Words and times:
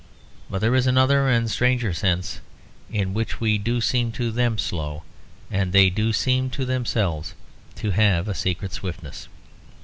But 0.49 0.61
there 0.61 0.73
is 0.73 0.87
another 0.87 1.29
and 1.29 1.47
stranger 1.47 1.93
sense 1.93 2.39
in 2.91 3.13
which 3.13 3.39
we 3.39 3.59
do 3.59 3.79
seem 3.79 4.11
to 4.13 4.31
them 4.31 4.57
slow, 4.57 5.03
and 5.51 5.73
they 5.73 5.91
do 5.91 6.11
seem 6.11 6.49
to 6.57 6.65
themselves 6.65 7.35
to 7.75 7.91
have 7.91 8.27
a 8.27 8.33
secret 8.33 8.71
of 8.71 8.77
swiftness. 8.77 9.27